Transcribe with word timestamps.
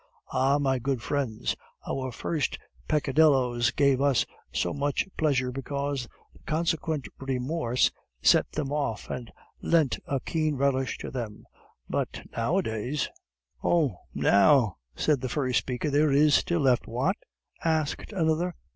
Ah, 0.33 0.57
my 0.57 0.79
good 0.79 1.03
friends, 1.03 1.55
our 1.87 2.11
first 2.11 2.57
peccadilloes 2.87 3.69
gave 3.69 4.01
us 4.01 4.25
so 4.51 4.73
much 4.73 5.07
pleasure 5.15 5.51
because 5.51 6.07
the 6.33 6.39
consequent 6.47 7.07
remorse 7.19 7.91
set 8.19 8.51
them 8.53 8.71
off 8.71 9.11
and 9.11 9.31
lent 9.61 9.99
a 10.07 10.19
keen 10.19 10.55
relish 10.55 10.97
to 10.97 11.11
them; 11.11 11.45
but 11.87 12.23
nowadays" 12.35 13.09
"Oh! 13.63 13.97
now," 14.15 14.77
said 14.95 15.21
the 15.21 15.29
first 15.29 15.59
speaker, 15.59 15.91
"there 15.91 16.11
is 16.11 16.33
still 16.33 16.61
left" 16.61 16.87
"What?" 16.87 17.17
asked 17.63 18.11
another. 18.11 18.55